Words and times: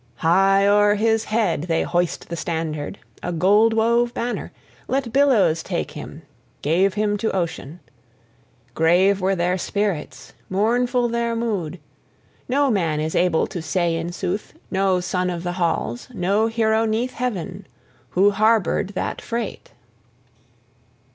High 0.15 0.65
o'er 0.65 0.95
his 0.95 1.25
head 1.25 1.65
they 1.69 1.83
hoist 1.83 2.29
the 2.29 2.35
standard, 2.35 2.97
a 3.21 3.31
gold 3.31 3.73
wove 3.75 4.15
banner; 4.15 4.51
let 4.87 5.13
billows 5.13 5.61
take 5.61 5.91
him, 5.91 6.23
gave 6.63 6.95
him 6.95 7.17
to 7.17 7.29
ocean. 7.35 7.79
Grave 8.73 9.21
were 9.21 9.35
their 9.35 9.59
spirits, 9.59 10.33
mournful 10.49 11.07
their 11.07 11.35
mood. 11.35 11.79
No 12.49 12.71
man 12.71 12.99
is 12.99 13.13
able 13.13 13.45
to 13.45 13.61
say 13.61 13.95
in 13.95 14.11
sooth, 14.11 14.55
no 14.71 14.99
son 15.01 15.29
of 15.29 15.43
the 15.43 15.51
halls, 15.61 16.07
no 16.11 16.47
hero 16.47 16.85
'neath 16.85 17.13
heaven, 17.13 17.67
who 18.09 18.31
harbored 18.31 18.95
that 18.95 19.21
freight! 19.21 19.69